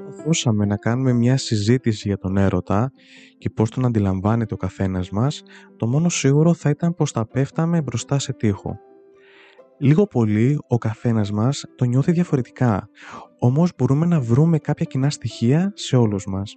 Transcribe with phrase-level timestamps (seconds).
[0.00, 2.92] προσπαθούσαμε να κάνουμε μια συζήτηση για τον έρωτα
[3.38, 5.42] και πώς τον αντιλαμβάνεται ο καθένας μας,
[5.76, 8.78] το μόνο σίγουρο θα ήταν πως θα πέφταμε μπροστά σε τοίχο.
[9.78, 12.88] Λίγο πολύ ο καθένας μας το νιώθει διαφορετικά,
[13.38, 16.56] όμως μπορούμε να βρούμε κάποια κοινά στοιχεία σε όλους μας.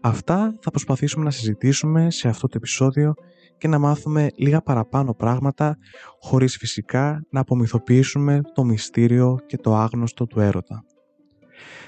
[0.00, 3.14] Αυτά θα προσπαθήσουμε να συζητήσουμε σε αυτό το επεισόδιο
[3.58, 5.76] και να μάθουμε λίγα παραπάνω πράγματα,
[6.20, 10.84] χωρίς φυσικά να απομυθοποιήσουμε το μυστήριο και το άγνωστο του έρωτα.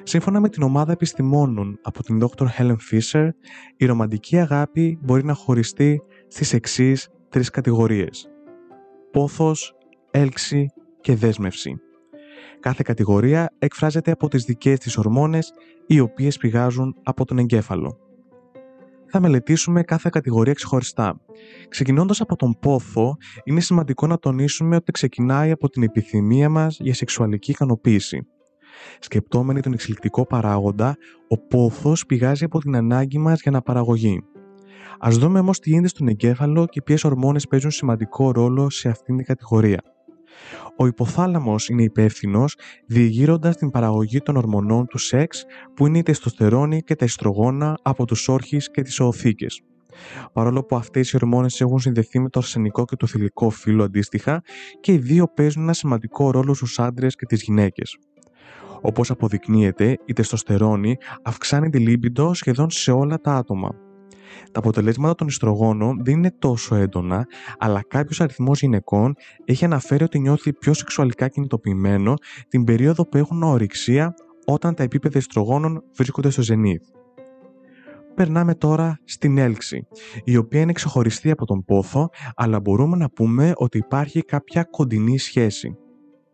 [0.03, 2.47] Σύμφωνα με την ομάδα επιστημόνων από την Dr.
[2.59, 3.29] Helen Fisher,
[3.77, 8.29] η ρομαντική αγάπη μπορεί να χωριστεί στις εξής τρεις κατηγορίες.
[9.11, 9.75] Πόθος,
[10.11, 10.67] έλξη
[11.01, 11.79] και δέσμευση.
[12.61, 15.53] Κάθε κατηγορία εκφράζεται από τις δικές της ορμόνες,
[15.87, 17.99] οι οποίες πηγάζουν από τον εγκέφαλο.
[19.07, 21.21] Θα μελετήσουμε κάθε κατηγορία ξεχωριστά.
[21.69, 26.95] Ξεκινώντας από τον πόθο, είναι σημαντικό να τονίσουμε ότι ξεκινάει από την επιθυμία μας για
[26.95, 28.27] σεξουαλική ικανοποίηση.
[28.99, 30.97] Σκεπτόμενοι τον εξελικτικό παράγοντα,
[31.29, 34.23] ο πόθος πηγάζει από την ανάγκη μας για αναπαραγωγή.
[34.99, 39.17] Α δούμε όμως τι γίνεται στον εγκέφαλο και ποιες ορμόνες παίζουν σημαντικό ρόλο σε αυτήν
[39.17, 39.83] την κατηγορία.
[40.77, 46.83] Ο υποθάλαμος είναι υπεύθυνος διεγείροντα την παραγωγή των ορμονών του σεξ που είναι η τεστοστερόνη
[46.83, 49.61] και τα ιστρογόνα από τους όρχες και τις οοθήκες.
[50.33, 54.43] Παρόλο που αυτές οι ορμόνες έχουν συνδεθεί με το αρσενικό και το θηλυκό φύλλο αντίστοιχα
[54.81, 57.99] και οι δύο παίζουν ένα σημαντικό ρόλο στους άντρες και τις γυναίκες.
[58.87, 63.75] Όπως αποδεικνύεται, η τεστοστερόνη αυξάνει τη λίμπιντο σχεδόν σε όλα τα άτομα.
[64.53, 67.27] Τα αποτελέσματα των ιστρογόνων δεν είναι τόσο έντονα,
[67.59, 72.15] αλλά κάποιος αριθμός γυναικών έχει αναφέρει ότι νιώθει πιο σεξουαλικά κινητοποιημένο
[72.49, 74.15] την περίοδο που έχουν ορυξία
[74.47, 76.83] όταν τα επίπεδα ιστρογόνων βρίσκονται στο ζενήθ.
[78.15, 79.87] Περνάμε τώρα στην έλξη,
[80.25, 85.19] η οποία είναι ξεχωριστή από τον πόθο, αλλά μπορούμε να πούμε ότι υπάρχει κάποια κοντινή
[85.19, 85.79] σχέση.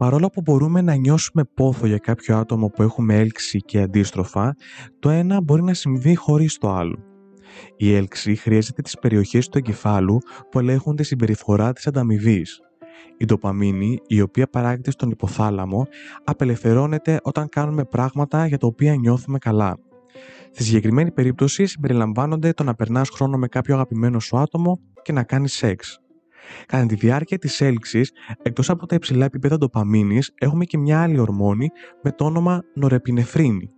[0.01, 4.55] Παρόλο που μπορούμε να νιώσουμε πόθο για κάποιο άτομο που έχουμε έλξη και αντίστροφα,
[4.99, 6.99] το ένα μπορεί να συμβεί χωρίς το άλλο.
[7.77, 10.19] Η έλξη χρειάζεται τις περιοχές του εγκεφάλου
[10.51, 12.61] που ελέγχουν τη συμπεριφορά της ανταμοιβής.
[13.17, 15.87] Η ντοπαμίνη, η οποία παράγεται στον υποθάλαμο,
[16.25, 19.79] απελευθερώνεται όταν κάνουμε πράγματα για τα οποία νιώθουμε καλά.
[20.51, 25.23] Στη συγκεκριμένη περίπτωση συμπεριλαμβάνονται το να περνάς χρόνο με κάποιο αγαπημένο σου άτομο και να
[25.23, 26.00] κάνεις σεξ.
[26.67, 28.13] Κατά τη διάρκεια της έλξης,
[28.43, 31.69] εκτός από τα υψηλά επίπεδα ντοπαμίνης, έχουμε και μια άλλη ορμόνη
[32.03, 33.71] με το όνομα νορεπινεφρίνη.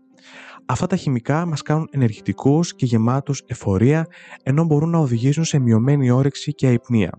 [0.66, 4.06] Αυτά τα χημικά μας κάνουν ενεργητικούς και γεμάτους εφορία,
[4.42, 7.10] ενώ μπορούν να οδηγήσουν σε μειωμένη όρεξη και αϊπνία.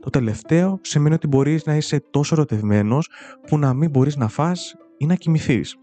[0.00, 3.08] Το τελευταίο σημαίνει ότι μπορείς να είσαι τόσο ερωτευμένος
[3.46, 5.76] που να μην μπορείς να φας ή να κοιμηθείς.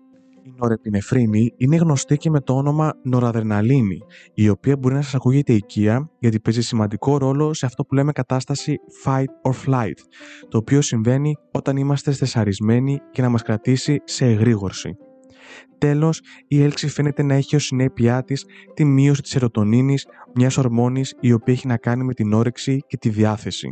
[0.49, 3.97] Η νορεπινεφρίνη είναι γνωστή και με το όνομα νοραδρεναλίνη,
[4.33, 8.11] η οποία μπορεί να σας ακούγεται οικία γιατί παίζει σημαντικό ρόλο σε αυτό που λέμε
[8.11, 9.99] κατάσταση fight or flight,
[10.49, 14.95] το οποίο συμβαίνει όταν είμαστε στεσαρισμένοι και να μας κρατήσει σε εγρήγορση.
[15.77, 21.15] Τέλος, η έλξη φαίνεται να έχει ως συνέπειά της τη μείωση της ερωτονίνης, μιας ορμόνης
[21.19, 23.69] η οποία έχει να κάνει με την όρεξη και τη διάθεση.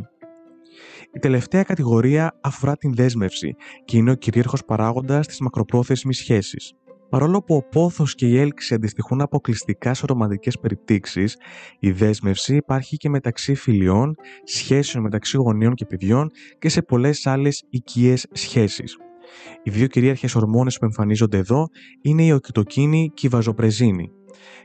[1.18, 6.72] Η τελευταία κατηγορία αφορά την δέσμευση και είναι ο κυρίαρχος παράγοντας της μακροπρόθεσμης σχέσης.
[7.08, 11.36] Παρόλο που ο πόθος και η έλξη αντιστοιχούν αποκλειστικά σε ρομαντικές περιπτύξεις,
[11.78, 14.14] η δέσμευση υπάρχει και μεταξύ φιλιών,
[14.44, 18.96] σχέσεων μεταξύ γονείων και παιδιών και σε πολλές άλλες οικίες σχέσεις.
[19.62, 21.66] Οι δύο κυρίαρχες ορμόνες που εμφανίζονται εδώ
[22.02, 24.10] είναι η οκυτοκίνη και η βαζοπρεζίνη.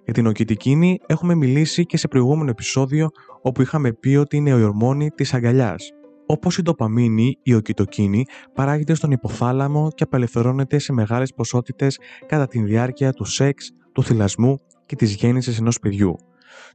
[0.03, 3.09] Για την οκυτικίνη έχουμε μιλήσει και σε προηγούμενο επεισόδιο
[3.41, 5.91] όπου είχαμε πει ότι είναι η ορμόνη της αγκαλιάς.
[6.25, 12.59] Όπως η ντοπαμίνη, η οκυτοκίνη παράγεται στον υποθάλαμο και απελευθερώνεται σε μεγάλες ποσότητες κατά τη
[12.59, 16.16] διάρκεια του σεξ, του θυλασμού και της γέννησης ενός παιδιού.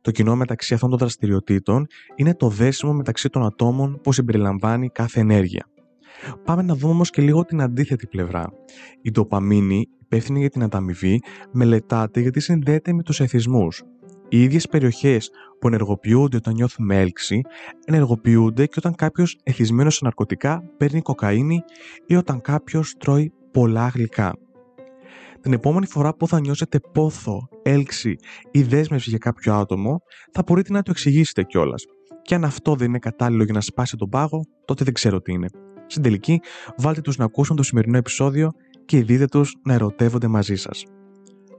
[0.00, 5.20] Το κοινό μεταξύ αυτών των δραστηριοτήτων είναι το δέσιμο μεταξύ των ατόμων που συμπεριλαμβάνει κάθε
[5.20, 5.66] ενέργεια.
[6.44, 8.52] Πάμε να δούμε όμως και λίγο την αντίθετη πλευρά.
[9.02, 11.22] Η ντοπαμίνη, υπεύθυνη για την ανταμοιβή,
[11.52, 13.82] μελετάται γιατί συνδέεται με τους εθισμούς.
[14.28, 15.30] Οι ίδιες περιοχές
[15.60, 17.40] που ενεργοποιούνται όταν νιώθουμε έλξη,
[17.84, 21.62] ενεργοποιούνται και όταν κάποιος εθισμένος σε ναρκωτικά παίρνει κοκαίνη
[22.06, 24.32] ή όταν κάποιος τρώει πολλά γλυκά.
[25.40, 28.16] Την επόμενη φορά που θα νιώσετε πόθο, έλξη
[28.50, 30.00] ή δέσμευση για κάποιο άτομο,
[30.32, 31.84] θα μπορείτε να το εξηγήσετε κιόλας.
[32.22, 35.32] Και αν αυτό δεν είναι κατάλληλο για να σπάσει τον πάγο, τότε δεν ξέρω τι
[35.32, 35.48] είναι.
[35.86, 36.40] Στην τελική,
[36.76, 38.50] βάλτε τους να ακούσουν το σημερινό επεισόδιο
[38.84, 40.84] και δείτε τους να ερωτεύονται μαζί σας.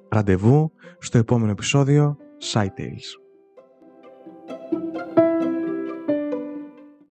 [0.10, 3.18] Ραντεβού στο επόμενο επεισόδιο Side Tales.